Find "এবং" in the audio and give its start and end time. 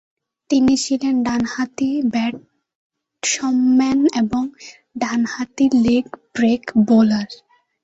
4.21-4.43